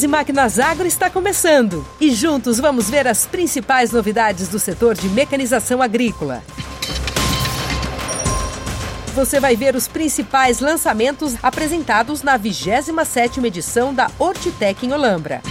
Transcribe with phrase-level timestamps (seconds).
[0.00, 5.06] E Máquinas Agro está começando e juntos vamos ver as principais novidades do setor de
[5.10, 6.42] mecanização agrícola.
[9.14, 15.42] Você vai ver os principais lançamentos apresentados na 27ª edição da Hortitec em Olambra.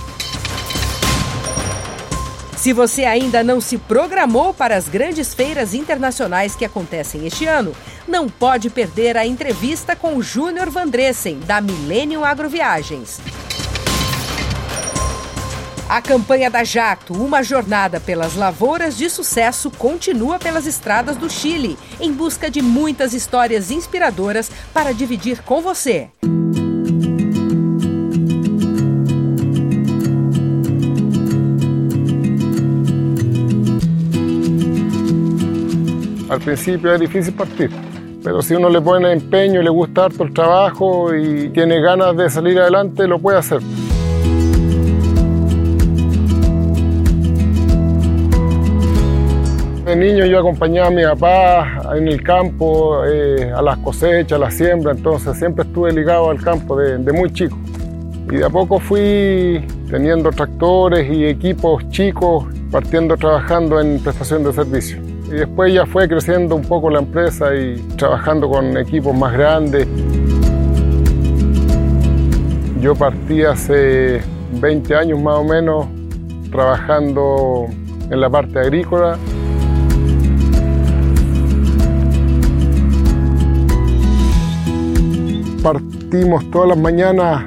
[2.57, 7.75] Se você ainda não se programou para as grandes feiras internacionais que acontecem este ano,
[8.07, 13.19] não pode perder a entrevista com o Júnior Vandressen, da Millennium Agroviagens.
[15.91, 21.77] A campanha da Jacto, uma jornada pelas lavouras de sucesso, continua pelas estradas do Chile,
[21.99, 26.07] em busca de muitas histórias inspiradoras para dividir com você.
[36.29, 37.69] Al principio es difícil partir,
[38.23, 42.29] pero si uno le pone empeño, le gusta harto el trabajo y tiene ganas de
[42.29, 43.61] salir adelante, lo puede hacer.
[49.91, 54.37] De niño yo acompañaba a mi papá en el campo, eh, a las cosechas, a
[54.37, 57.57] la siembra, entonces siempre estuve ligado al campo de, de muy chico.
[58.31, 64.53] Y de a poco fui teniendo tractores y equipos chicos, partiendo trabajando en prestación de
[64.53, 65.01] servicios.
[65.27, 69.89] Y después ya fue creciendo un poco la empresa y trabajando con equipos más grandes.
[72.79, 74.21] Yo partí hace
[74.53, 75.85] 20 años más o menos
[76.49, 77.65] trabajando
[78.09, 79.17] en la parte agrícola.
[85.63, 87.43] Partimos todas las mañanas,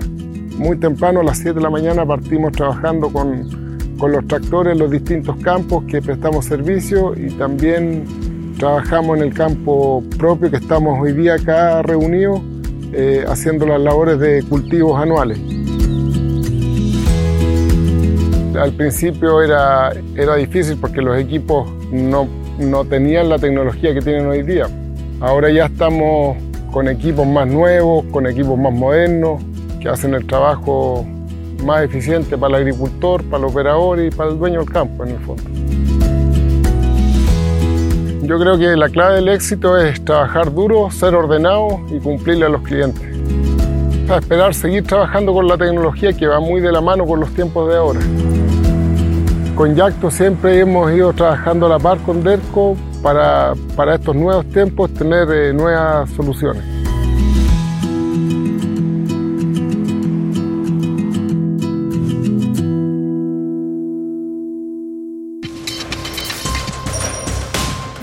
[0.57, 4.79] muy temprano, a las 7 de la mañana, partimos trabajando con, con los tractores en
[4.79, 8.05] los distintos campos que prestamos servicio y también
[8.57, 12.41] trabajamos en el campo propio que estamos hoy día acá reunidos
[12.93, 15.37] eh, haciendo las labores de cultivos anuales.
[18.57, 22.29] Al principio era, era difícil porque los equipos no,
[22.61, 24.69] no tenían la tecnología que tienen hoy día.
[25.21, 26.37] Ahora ya estamos
[26.75, 29.41] con equipos más nuevos, con equipos más modernos,
[29.81, 31.07] que hacen el trabajo
[31.65, 35.11] más eficiente para el agricultor, para el operador y para el dueño del campo en
[35.11, 35.45] el fondo.
[38.23, 42.49] Yo creo que la clave del éxito es trabajar duro, ser ordenado y cumplirle a
[42.49, 43.05] los clientes.
[44.09, 47.31] A esperar seguir trabajando con la tecnología que va muy de la mano con los
[47.35, 48.01] tiempos de ahora.
[49.55, 54.49] Con Yacto siempre hemos ido trabajando a la par con DERCO para, para estos nuevos
[54.49, 56.74] tiempos tener eh, nuevas soluciones.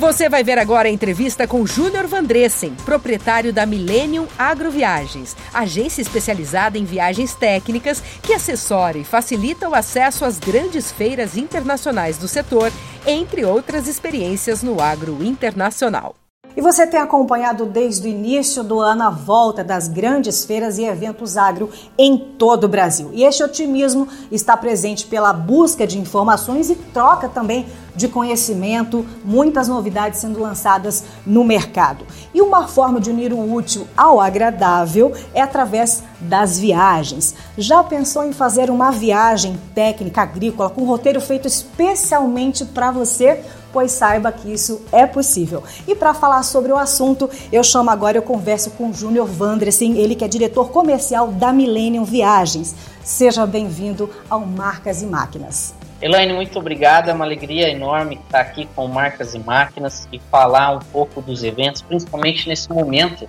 [0.01, 6.75] Você vai ver agora a entrevista com Júnior Vandressen, proprietário da Millennium Agroviagens, agência especializada
[6.75, 12.71] em viagens técnicas que assessora e facilita o acesso às grandes feiras internacionais do setor,
[13.05, 16.15] entre outras experiências no agro internacional.
[16.55, 20.83] E você tem acompanhado desde o início do ano a volta das grandes feiras e
[20.83, 23.09] eventos agro em todo o Brasil.
[23.13, 29.67] E este otimismo está presente pela busca de informações e troca também de conhecimento, muitas
[29.67, 32.05] novidades sendo lançadas no mercado.
[32.33, 37.35] E uma forma de unir o útil ao agradável é através das viagens.
[37.57, 43.43] Já pensou em fazer uma viagem técnica agrícola com um roteiro feito especialmente para você?
[43.71, 45.63] Pois saiba que isso é possível.
[45.87, 49.97] E para falar sobre o assunto, eu chamo agora, eu converso com o Júnior Vandressen,
[49.97, 52.75] ele que é diretor comercial da Millennium Viagens.
[53.03, 55.73] Seja bem-vindo ao Marcas e Máquinas.
[56.01, 57.09] Elaine, muito obrigado.
[57.09, 61.43] É uma alegria enorme estar aqui com Marcas e Máquinas e falar um pouco dos
[61.43, 63.27] eventos, principalmente nesse momento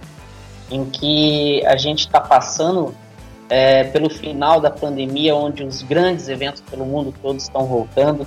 [0.70, 2.94] em que a gente está passando
[3.50, 8.26] é, pelo final da pandemia, onde os grandes eventos pelo mundo todo estão voltando.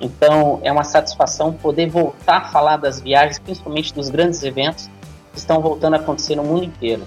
[0.00, 4.88] Então é uma satisfação poder voltar a falar das viagens, principalmente dos grandes eventos
[5.32, 7.02] que estão voltando a acontecer no mundo inteiro.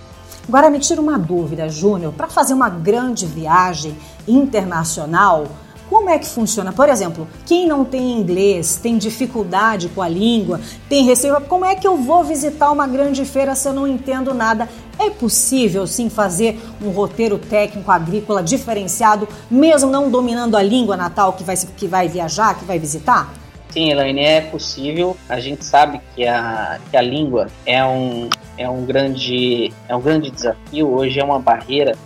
[0.48, 3.96] Agora me tira uma dúvida, Júnior, para fazer uma grande viagem
[4.28, 5.46] internacional,
[5.92, 6.72] como é que funciona?
[6.72, 11.76] Por exemplo, quem não tem inglês, tem dificuldade com a língua, tem receio, como é
[11.76, 14.70] que eu vou visitar uma grande feira se eu não entendo nada?
[14.98, 21.34] É possível sim fazer um roteiro técnico agrícola diferenciado, mesmo não dominando a língua natal
[21.34, 23.34] que vai, que vai viajar, que vai visitar?
[23.70, 25.18] Sim, Elaine, é possível.
[25.28, 30.02] A gente sabe que a, que a língua é um, é, um grande, é um
[30.02, 31.98] grande desafio, hoje é uma barreira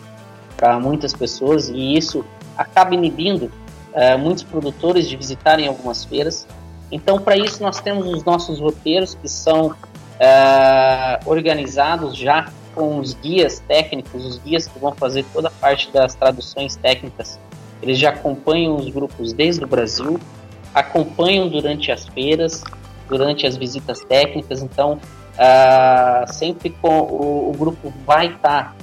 [0.58, 2.26] para muitas pessoas e isso
[2.58, 3.52] acaba inibindo
[3.96, 6.46] uh, muitos produtores de visitarem algumas feiras.
[6.92, 9.76] Então, para isso, nós temos os nossos roteiros que são uh,
[11.26, 12.46] organizados já
[12.76, 17.40] com os guias técnicos, os guias que vão fazer toda a parte das traduções técnicas,
[17.82, 20.20] eles já acompanham os grupos desde o Brasil,
[20.74, 22.64] acompanham durante as feiras,
[23.08, 25.00] durante as visitas técnicas, então
[25.36, 28.76] uh, sempre com o, o, grupo vai estar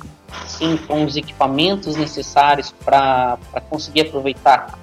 [0.47, 3.37] sim com os equipamentos necessários para
[3.69, 4.79] conseguir aproveitar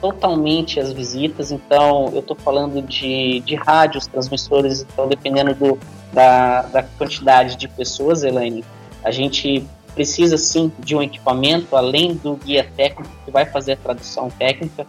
[0.00, 1.50] totalmente as visitas.
[1.50, 5.78] Então, eu estou falando de, de rádios, transmissores, então dependendo do,
[6.12, 8.64] da, da quantidade de pessoas, Elaine,
[9.04, 9.64] a gente
[9.94, 14.86] precisa sim de um equipamento, além do guia técnico que vai fazer a tradução técnica.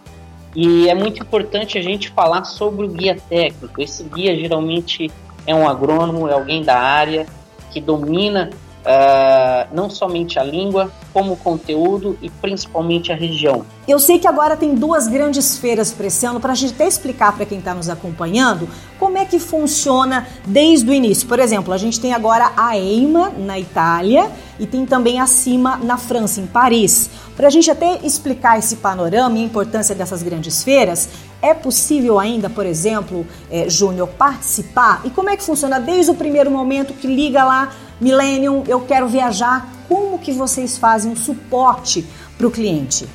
[0.54, 3.80] E é muito importante a gente falar sobre o guia técnico.
[3.80, 5.10] Esse guia geralmente
[5.46, 7.26] é um agrônomo, é alguém da área
[7.70, 8.50] que domina
[8.82, 13.64] Uh, não somente a língua, como o conteúdo e principalmente a região.
[13.86, 16.86] Eu sei que agora tem duas grandes feiras para esse ano, para a gente até
[16.86, 18.68] explicar para quem está nos acompanhando
[18.98, 21.28] como é que funciona desde o início.
[21.28, 25.76] Por exemplo, a gente tem agora a EIMA na Itália e tem também a CIMA
[25.76, 27.10] na França, em Paris.
[27.36, 31.08] Para a gente até explicar esse panorama e a importância dessas grandes feiras,
[31.40, 35.02] é possível ainda, por exemplo, é, Júnior, participar?
[35.04, 37.72] E como é que funciona desde o primeiro momento que liga lá
[38.02, 42.04] Millennium, eu quero viajar, como que vocês fazem o suporte
[42.36, 43.06] para o cliente?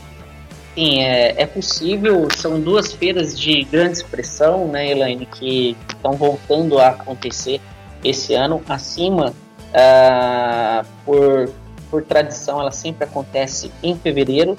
[0.73, 2.29] Sim, é, é, possível.
[2.33, 7.59] São duas feiras de grande expressão, né, Elaine, que estão voltando a acontecer
[8.01, 8.61] esse ano.
[8.69, 9.33] Acima,
[9.73, 11.49] uh, por,
[11.91, 14.55] por tradição, ela sempre acontece em fevereiro.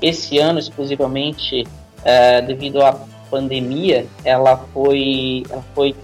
[0.00, 2.98] Esse ano, exclusivamente, uh, devido à
[3.30, 5.94] pandemia, ela foi, ela foi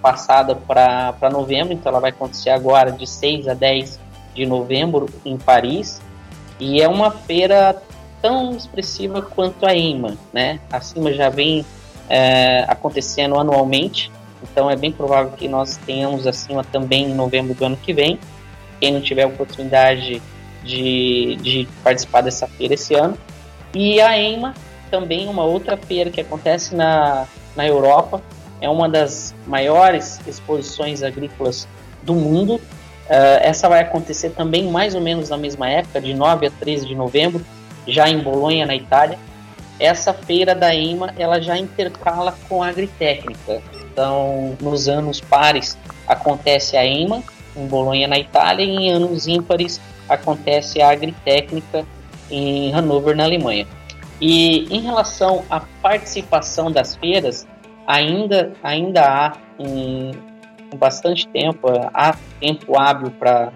[0.00, 4.00] passada para novembro, então ela vai acontecer agora de 6 a 10
[4.34, 6.00] de novembro em Paris.
[6.58, 7.80] E é uma feira
[8.20, 10.60] tão expressiva quanto a EIMA, né?
[10.70, 11.64] A CIMA já vem
[12.08, 14.10] é, acontecendo anualmente,
[14.42, 17.92] então é bem provável que nós tenhamos a CIMA também em novembro do ano que
[17.92, 18.18] vem.
[18.78, 20.22] Quem não tiver oportunidade
[20.64, 23.16] de, de participar dessa feira esse ano.
[23.74, 24.54] E a EIMA
[24.90, 28.20] também uma outra feira que acontece na, na Europa,
[28.60, 31.66] é uma das maiores exposições agrícolas
[32.02, 32.54] do mundo.
[32.54, 36.86] Uh, essa vai acontecer também mais ou menos na mesma época, de 9 a 13
[36.86, 37.44] de novembro,
[37.86, 39.18] já em Bolonha, na Itália.
[39.78, 43.62] Essa feira da EMA ela já intercala com a agritécnica.
[43.92, 45.76] Então, nos anos pares
[46.06, 47.22] acontece a EMA
[47.56, 51.84] em Bolonha, na Itália, e em anos ímpares acontece a agritécnica
[52.30, 53.66] em Hannover, na Alemanha.
[54.20, 57.46] E em relação à participação das feiras,
[57.90, 60.12] ainda, ainda há um,
[60.76, 63.50] bastante tempo, há tempo hábil para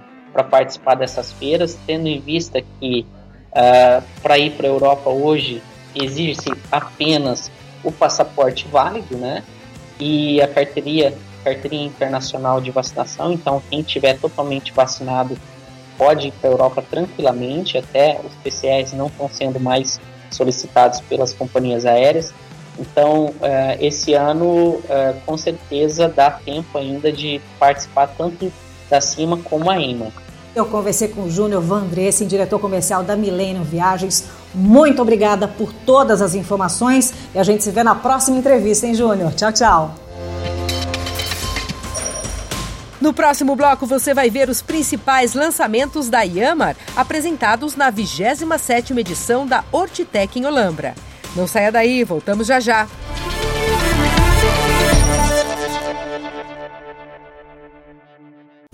[0.50, 3.06] participar dessas feiras, tendo em vista que
[3.52, 5.62] uh, ah, para ir para a Europa hoje
[5.94, 7.48] exige-se apenas
[7.84, 9.44] o passaporte válido, né?
[10.00, 11.14] E a carteirinha,
[11.44, 13.32] carteirinha internacional de vacinação.
[13.32, 15.38] Então, quem tiver totalmente vacinado
[15.96, 17.78] pode ir para a Europa tranquilamente.
[17.78, 22.34] Até os PCRs não estão sendo mais solicitados pelas companhias aéreas.
[22.78, 23.34] Então, uh,
[23.81, 24.82] esse ano, uh,
[25.24, 28.52] com certeza, dá tempo ainda de participar tanto
[28.90, 30.12] da CIMA como a IMA.
[30.54, 34.24] Eu conversei com o Júnior Vandressen, diretor comercial da Milênio Viagens.
[34.54, 38.94] Muito obrigada por todas as informações e a gente se vê na próxima entrevista, hein,
[38.94, 39.34] Júnior?
[39.34, 39.94] Tchau, tchau.
[43.00, 49.46] No próximo bloco você vai ver os principais lançamentos da Yamar apresentados na 27ª edição
[49.46, 50.94] da Hortitec em Olambra.
[51.34, 52.86] Não saia daí, voltamos já já.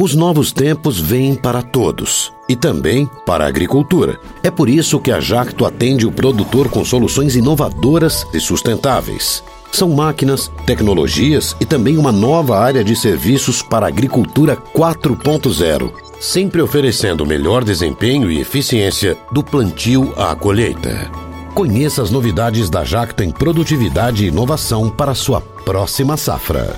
[0.02, 4.18] Os novos tempos vêm para todos e também para a agricultura.
[4.42, 9.44] É por isso que a Jacto atende o produtor com soluções inovadoras e sustentáveis.
[9.70, 16.62] São máquinas, tecnologias e também uma nova área de serviços para a agricultura 4.0, sempre
[16.62, 21.29] oferecendo melhor desempenho e eficiência do plantio à colheita.
[21.60, 26.74] Conheça as novidades da Jacto em produtividade e inovação para sua próxima safra.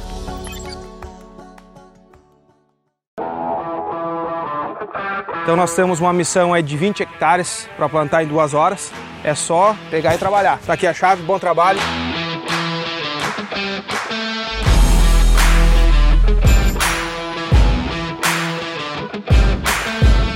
[5.41, 8.91] Então nós temos uma missão aí de 20 hectares para plantar em duas horas.
[9.23, 10.59] É só pegar e trabalhar.
[10.67, 11.79] Tá aqui a chave, bom trabalho.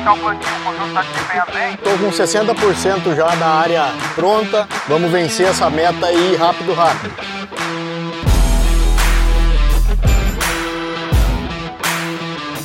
[0.00, 1.74] A está o plantio, o conjunto está desempenhando bem?
[1.74, 4.66] Estou com 60% já da área pronta.
[4.88, 7.12] Vamos vencer essa meta aí rápido, rápido.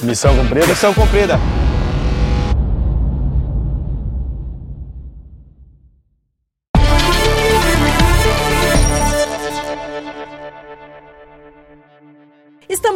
[0.02, 0.68] Missão cumprida?
[0.68, 1.38] Missão cumprida.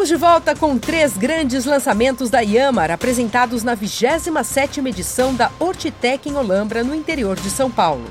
[0.10, 6.36] De volta com três grandes lançamentos da Yamar, apresentados na 27ª edição da Hortitec em
[6.36, 8.06] Olambra, no interior de São Paulo.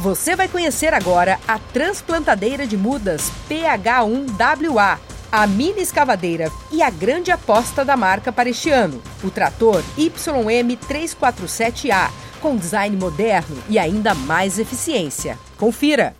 [0.00, 4.98] Você vai conhecer agora a transplantadeira de mudas PH1WA,
[5.30, 12.10] a mini escavadeira e a grande aposta da marca para este ano, o trator YM347A,
[12.40, 15.38] com design moderno e ainda mais eficiência.
[15.56, 16.16] Confira!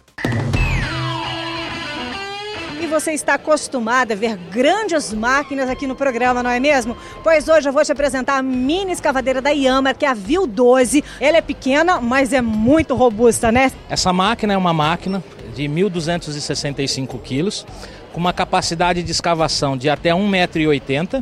[2.95, 6.97] Você está acostumado a ver grandes máquinas aqui no programa, não é mesmo?
[7.25, 10.47] Pois hoje eu vou te apresentar a mini escavadeira da Yamaha, que é a Vil
[10.47, 11.03] 12.
[11.19, 13.73] Ela é pequena, mas é muito robusta, né?
[13.91, 15.25] Essa máquina é uma máquina
[15.57, 17.67] de 1.265 quilos,
[18.13, 21.21] com uma capacidade de escavação de até 1,80m,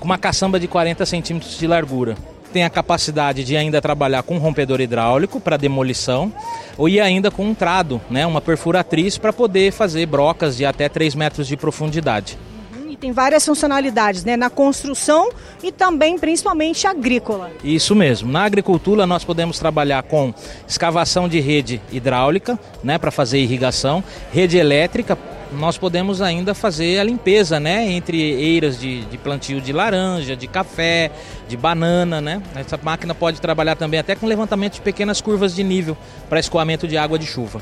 [0.00, 2.16] com uma caçamba de 40 centímetros de largura
[2.54, 6.32] tem a capacidade de ainda trabalhar com um rompedor hidráulico para demolição
[6.78, 10.88] ou e ainda com um trado, né, uma perfuratriz para poder fazer brocas de até
[10.88, 12.38] 3 metros de profundidade.
[12.72, 14.36] Uhum, e tem várias funcionalidades, né?
[14.36, 15.30] Na construção
[15.64, 17.50] e também, principalmente, agrícola.
[17.64, 18.30] Isso mesmo.
[18.30, 20.32] Na agricultura, nós podemos trabalhar com
[20.68, 25.18] escavação de rede hidráulica, né, para fazer irrigação, rede elétrica
[25.52, 30.46] nós podemos ainda fazer a limpeza, né, entre eiras de, de, plantio de laranja, de
[30.46, 31.10] café,
[31.48, 32.42] de banana, né.
[32.54, 35.96] Essa máquina pode trabalhar também até com levantamento de pequenas curvas de nível
[36.28, 37.60] para escoamento de água de chuva.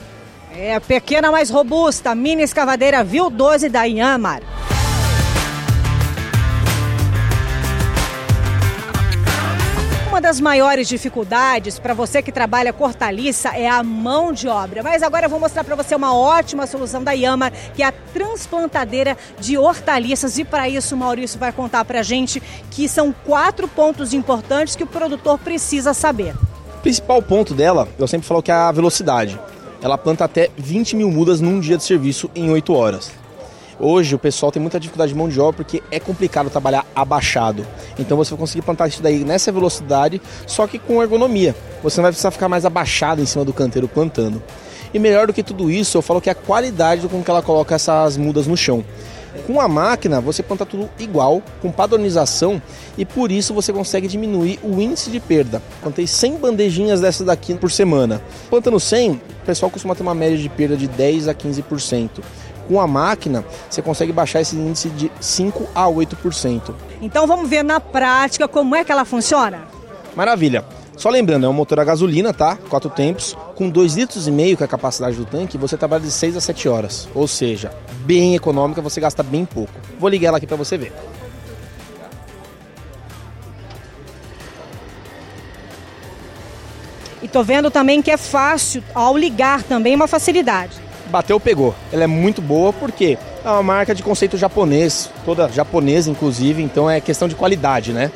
[0.56, 4.42] É a pequena mais robusta, mini escavadeira Vil 12 da Yamar.
[10.22, 14.80] Das maiores dificuldades para você que trabalha cortaliça é a mão de obra.
[14.80, 17.92] Mas agora eu vou mostrar para você uma ótima solução da Yama, que é a
[17.92, 20.38] transplantadeira de hortaliças.
[20.38, 24.76] E para isso, o Maurício vai contar para a gente que são quatro pontos importantes
[24.76, 26.34] que o produtor precisa saber.
[26.78, 29.38] O principal ponto dela, eu sempre falo que é a velocidade.
[29.82, 33.21] Ela planta até 20 mil mudas num dia de serviço em 8 horas.
[33.84, 37.66] Hoje o pessoal tem muita dificuldade de mão de obra porque é complicado trabalhar abaixado.
[37.98, 41.52] Então você vai conseguir plantar isso daí nessa velocidade, só que com ergonomia.
[41.82, 44.40] Você não vai precisar ficar mais abaixado em cima do canteiro plantando.
[44.94, 47.42] E melhor do que tudo isso, eu falo que é a qualidade com que ela
[47.42, 48.84] coloca essas mudas no chão.
[49.48, 52.62] Com a máquina, você planta tudo igual, com padronização,
[52.96, 55.60] e por isso você consegue diminuir o índice de perda.
[55.80, 58.22] Plantei 100 bandejinhas dessas daqui por semana.
[58.48, 62.20] Plantando 100, o pessoal costuma ter uma média de perda de 10 a 15%.
[62.68, 66.74] Com a máquina, você consegue baixar esse índice de 5 a 8%.
[67.00, 69.62] Então vamos ver na prática como é que ela funciona?
[70.14, 70.64] Maravilha.
[70.96, 72.56] Só lembrando, é um motor a gasolina, tá?
[72.68, 76.02] Quatro tempos, com 2,5 litros e meio que é a capacidade do tanque, você trabalha
[76.02, 77.08] de 6 a 7 horas.
[77.14, 77.72] Ou seja,
[78.04, 79.72] bem econômica, você gasta bem pouco.
[79.98, 80.92] Vou ligar ela aqui para você ver.
[87.22, 91.74] E tô vendo também que é fácil, ao ligar também, uma facilidade bateu, pegou.
[91.92, 96.90] Ela é muito boa porque é uma marca de conceito japonês, toda japonesa inclusive, então
[96.90, 98.10] é questão de qualidade, né?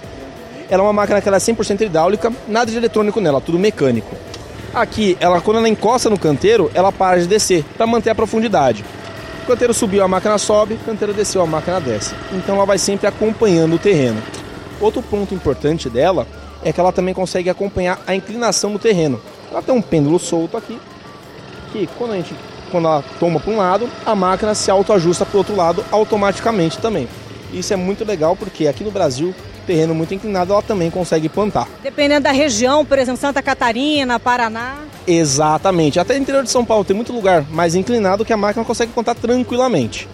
[0.69, 4.17] Ela é uma máquina que ela é 100% hidráulica, nada de eletrônico nela, tudo mecânico.
[4.75, 8.85] Aqui, ela quando ela encosta no canteiro, ela para de descer para manter a profundidade.
[9.45, 12.15] O canteiro subiu, a máquina sobe, o canteiro desceu, a máquina desce.
[12.33, 14.21] Então ela vai sempre acompanhando o terreno.
[14.81, 16.27] Outro ponto importante dela
[16.65, 19.21] é que ela também consegue acompanhar a inclinação do terreno.
[19.53, 20.81] Ela tem um pêndulo solto aqui,
[21.73, 22.35] que quando a gente
[22.71, 26.79] quando ela toma para um lado, a máquina se autoajusta para o outro lado automaticamente
[26.79, 27.09] também.
[27.53, 29.35] Isso é muito legal porque aqui no Brasil,
[29.67, 31.69] terreno muito inclinado, ela também consegue plantar.
[31.83, 34.77] Dependendo da região, por exemplo, Santa Catarina, Paraná.
[35.07, 36.01] Exatamente.
[36.01, 38.93] Até no interior de São Paulo tem muito lugar mais inclinado que a máquina consegue
[38.93, 40.09] plantar tranquilamente.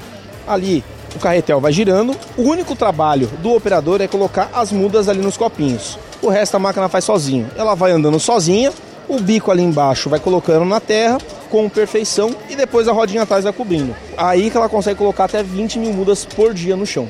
[0.47, 5.21] Ali o carretel vai girando, o único trabalho do operador é colocar as mudas ali
[5.21, 5.99] nos copinhos.
[6.23, 7.49] O resto a máquina faz sozinho.
[7.57, 8.73] Ela vai andando sozinha,
[9.09, 11.19] o bico ali embaixo vai colocando na terra
[11.51, 13.95] com perfeição e depois a rodinha atrás vai cobrindo.
[14.17, 17.09] Aí que ela consegue colocar até 20 mil mudas por dia no chão.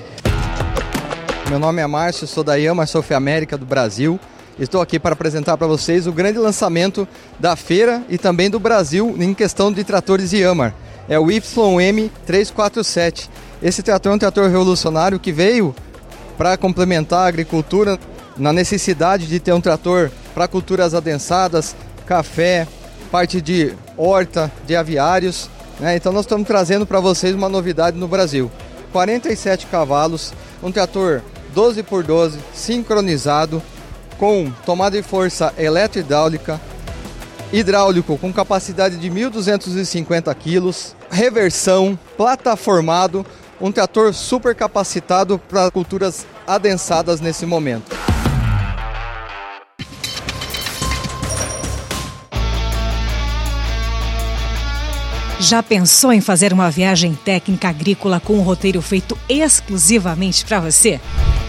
[1.49, 4.19] Meu nome é Márcio, sou da Yama Sophie América do Brasil.
[4.59, 7.07] Estou aqui para apresentar para vocês o grande lançamento
[7.39, 10.75] da feira e também do Brasil em questão de tratores Yamar.
[11.09, 13.29] É o YM347.
[13.63, 15.75] Esse trator é um trator revolucionário que veio
[16.37, 17.99] para complementar a agricultura
[18.37, 21.75] na necessidade de ter um trator para culturas adensadas,
[22.07, 22.67] café,
[23.11, 25.49] parte de horta, de aviários.
[25.79, 25.97] Né?
[25.97, 28.51] Então nós estamos trazendo para vocês uma novidade no Brasil.
[28.93, 31.23] 47 cavalos, um trator
[31.55, 33.62] 12 por 12 sincronizado,
[34.19, 36.61] com tomada de força eletro-hidráulica,
[37.53, 43.27] hidráulico com capacidade de 1.250 quilos, reversão, plataformado,
[43.61, 48.12] um trator super capacitado para culturas adensadas nesse momento.
[55.43, 61.01] Já pensou em fazer uma viagem técnica agrícola com um roteiro feito exclusivamente para você?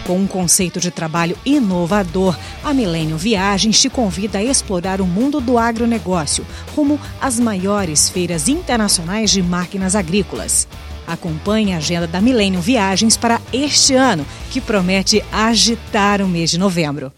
[0.03, 5.39] Com um conceito de trabalho inovador, a Milênio Viagens te convida a explorar o mundo
[5.39, 6.43] do agronegócio,
[6.75, 10.67] rumo às maiores feiras internacionais de máquinas agrícolas.
[11.05, 16.57] Acompanhe a agenda da Milênio Viagens para este ano, que promete agitar o mês de
[16.57, 17.13] novembro.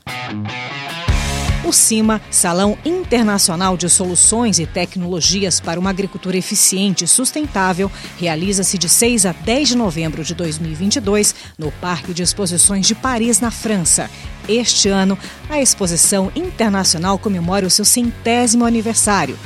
[1.76, 8.90] CIMA, Salão Internacional de Soluções e Tecnologias para uma Agricultura Eficiente e Sustentável, realiza-se de
[8.90, 14.10] 6 a 10 de novembro de 2022 no Parque de Exposições de Paris, na França.
[14.48, 15.18] Este ano,
[15.50, 19.38] a exposição internacional comemora o seu centésimo aniversário.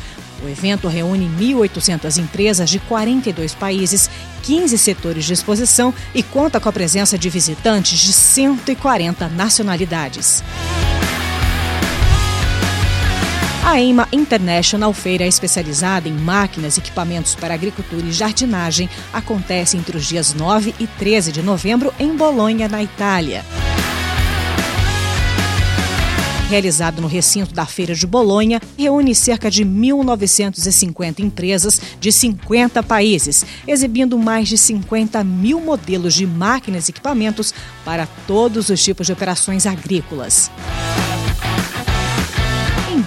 [0.44, 4.10] O evento reúne 1.800 empresas de 42 países,
[4.44, 10.42] 15 setores de exposição e conta com a presença de visitantes de 140 nacionalidades.
[13.70, 19.96] A EIMA International, feira especializada em máquinas e equipamentos para agricultura e jardinagem, acontece entre
[19.96, 23.46] os dias 9 e 13 de novembro em Bolonha, na Itália.
[26.50, 33.46] Realizado no recinto da Feira de Bolonha, reúne cerca de 1.950 empresas de 50 países,
[33.68, 37.54] exibindo mais de 50 mil modelos de máquinas e equipamentos
[37.86, 40.50] para todos os tipos de operações agrícolas.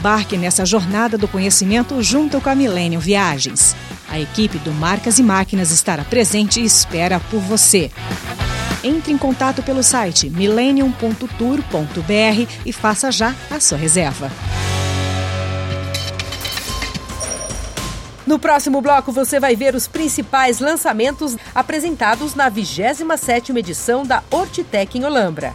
[0.02, 3.76] Embarque nessa jornada do conhecimento junto com a Millennium Viagens.
[4.10, 7.88] A equipe do Marcas e Máquinas estará presente e espera por você.
[8.82, 14.28] Entre em contato pelo site millennium.tour.br e faça já a sua reserva.
[18.26, 24.98] No próximo bloco você vai ver os principais lançamentos apresentados na 27ª edição da Hortitec
[24.98, 25.54] em Olambra.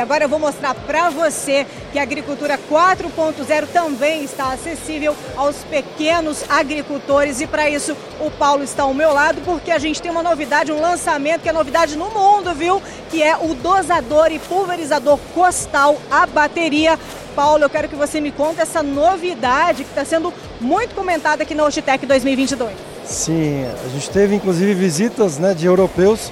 [0.00, 6.44] Agora eu vou mostrar para você que a agricultura 4.0 também está acessível aos pequenos
[6.48, 10.22] agricultores e para isso o Paulo está ao meu lado porque a gente tem uma
[10.22, 12.82] novidade, um lançamento que é novidade no mundo, viu?
[13.10, 16.98] Que é o dosador e pulverizador costal a bateria.
[17.36, 21.54] Paulo, eu quero que você me conte essa novidade que está sendo muito comentada aqui
[21.54, 22.72] na Ostitec 2022.
[23.04, 26.30] Sim, a gente teve inclusive visitas né, de europeus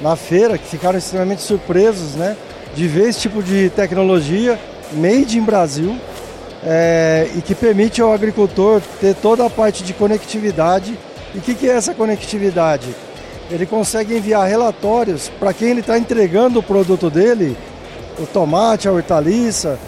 [0.00, 2.36] na feira que ficaram extremamente surpresos, né?
[2.76, 4.60] De ver esse tipo de tecnologia
[4.92, 5.96] made in Brasil
[6.62, 10.96] é, e que permite ao agricultor ter toda a parte de conectividade.
[11.34, 12.94] E o que, que é essa conectividade?
[13.50, 17.56] Ele consegue enviar relatórios para quem ele está entregando o produto dele,
[18.18, 19.78] o tomate, a hortaliça,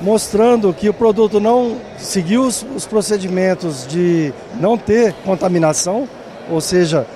[0.00, 6.08] mostrando que o produto não seguiu os, os procedimentos de não ter contaminação,
[6.50, 7.06] ou seja,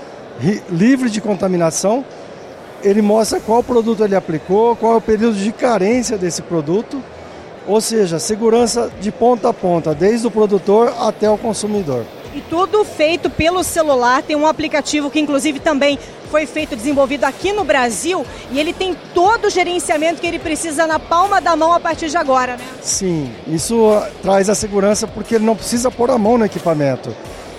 [0.70, 2.04] livre de contaminação,
[2.82, 7.02] ele mostra qual produto ele aplicou, qual é o período de carência desse produto,
[7.66, 12.04] ou seja, segurança de ponta a ponta, desde o produtor até o consumidor.
[12.34, 15.98] E tudo feito pelo celular, tem um aplicativo que inclusive também
[16.30, 20.86] foi feito, desenvolvido aqui no Brasil, e ele tem todo o gerenciamento que ele precisa
[20.86, 22.64] na palma da mão a partir de agora, né?
[22.82, 23.90] Sim, isso
[24.22, 27.14] traz a segurança porque ele não precisa pôr a mão no equipamento.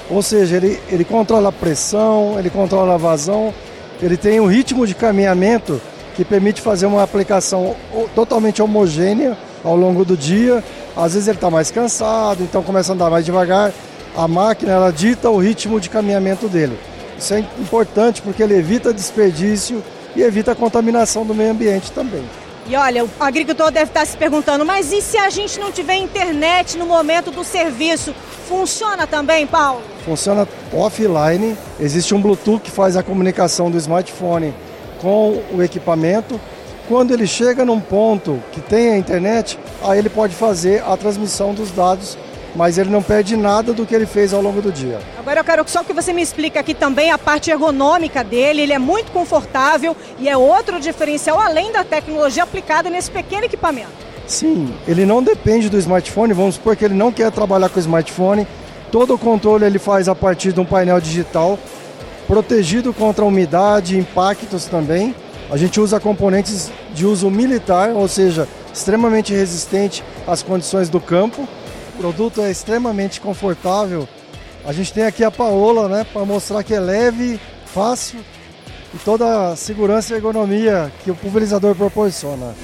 [0.09, 3.53] Ou seja, ele, ele controla a pressão, ele controla a vazão,
[4.01, 5.81] ele tem um ritmo de caminhamento
[6.15, 7.75] que permite fazer uma aplicação
[8.15, 10.63] totalmente homogênea ao longo do dia.
[10.95, 13.71] Às vezes ele está mais cansado, então começa a andar mais devagar.
[14.15, 16.77] A máquina ela dita o ritmo de caminhamento dele.
[17.17, 19.83] Isso é importante porque ele evita desperdício
[20.15, 22.23] e evita a contaminação do meio ambiente também.
[22.69, 25.95] E olha, o agricultor deve estar se perguntando, mas e se a gente não tiver
[25.95, 28.13] internet no momento do serviço?
[28.47, 29.81] Funciona também, Paulo?
[30.05, 31.57] Funciona offline.
[31.79, 34.53] Existe um Bluetooth que faz a comunicação do smartphone
[35.01, 36.39] com o equipamento.
[36.87, 41.55] Quando ele chega num ponto que tem a internet, aí ele pode fazer a transmissão
[41.55, 42.19] dos dados
[42.59, 44.99] mas ele não perde nada do que ele fez ao longo do dia.
[45.17, 48.73] Agora eu quero só que você me explique aqui também a parte ergonômica dele, ele
[48.73, 53.93] é muito confortável e é outro diferencial além da tecnologia aplicada nesse pequeno equipamento.
[54.27, 57.79] Sim, ele não depende do smartphone, vamos supor que ele não quer trabalhar com o
[57.79, 58.45] smartphone,
[58.91, 61.57] todo o controle ele faz a partir de um painel digital,
[62.27, 65.15] protegido contra umidade, impactos também.
[65.49, 71.47] A gente usa componentes de uso militar, ou seja, extremamente resistente às condições do campo
[71.99, 74.07] produto é extremamente confortável.
[74.65, 78.21] A gente tem aqui a Paola, né, para mostrar que é leve, fácil
[78.93, 82.55] e toda a segurança e ergonomia que o pulverizador proporciona.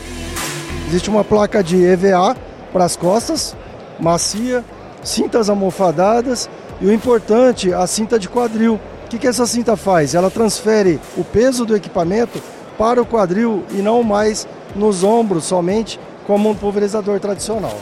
[0.87, 2.35] Existe uma placa de EVA
[2.71, 3.57] para as costas,
[3.99, 4.63] macia,
[5.03, 8.79] cintas almofadadas e o importante, a cinta de quadril.
[9.05, 10.15] O que, que essa cinta faz?
[10.15, 12.41] Ela transfere o peso do equipamento
[12.77, 17.77] para o quadril e não mais nos ombros somente, como um pulverizador tradicional.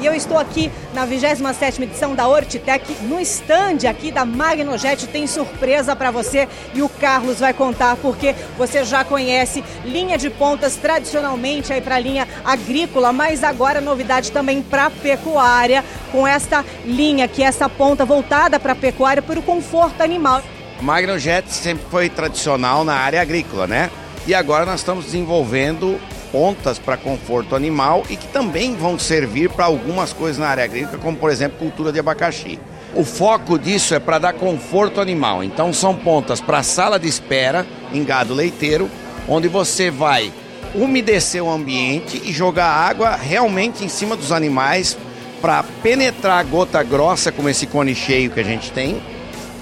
[0.00, 5.26] E eu estou aqui na 27ª edição da Hortitec, no stand aqui da Magnojet, tem
[5.26, 10.76] surpresa para você e o Carlos vai contar porque você já conhece linha de pontas
[10.76, 17.28] tradicionalmente aí para a linha agrícola, mas agora novidade também para pecuária, com esta linha
[17.28, 20.42] que é essa ponta voltada para a pecuária para o conforto animal.
[20.78, 23.90] A Magnojet sempre foi tradicional na área agrícola, né?
[24.26, 26.00] E agora nós estamos desenvolvendo
[26.32, 30.98] pontas para conforto animal e que também vão servir para algumas coisas na área agrícola,
[30.98, 32.58] como por exemplo cultura de abacaxi.
[32.94, 35.44] O foco disso é para dar conforto animal.
[35.44, 38.90] Então são pontas para sala de espera em gado leiteiro,
[39.28, 40.32] onde você vai
[40.74, 44.96] umedecer o ambiente e jogar água realmente em cima dos animais
[45.40, 49.00] para penetrar a gota grossa, como esse cone cheio que a gente tem,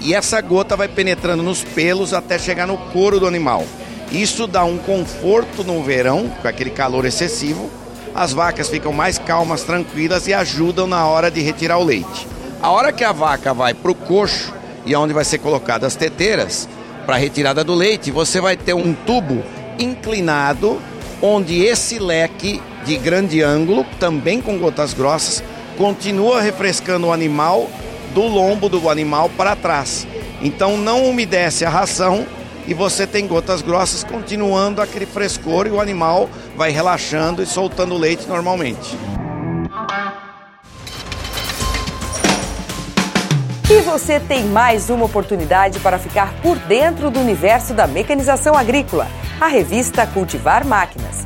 [0.01, 3.65] e essa gota vai penetrando nos pelos até chegar no couro do animal.
[4.11, 7.69] Isso dá um conforto no verão, com aquele calor excessivo.
[8.13, 12.27] As vacas ficam mais calmas, tranquilas e ajudam na hora de retirar o leite.
[12.61, 14.53] A hora que a vaca vai para o coxo
[14.85, 16.67] e onde vai ser colocadas as teteiras
[17.05, 19.43] para retirada do leite, você vai ter um tubo
[19.77, 20.81] inclinado
[21.21, 25.43] onde esse leque de grande ângulo, também com gotas grossas,
[25.77, 27.69] continua refrescando o animal
[28.13, 30.07] do lombo do animal para trás.
[30.41, 32.25] Então não umedece a ração
[32.69, 37.97] e você tem gotas grossas continuando aquele frescor e o animal vai relaxando e soltando
[37.97, 38.95] leite normalmente.
[43.71, 49.07] E você tem mais uma oportunidade para ficar por dentro do universo da mecanização agrícola.
[49.41, 51.25] a revista Cultivar Máquinas.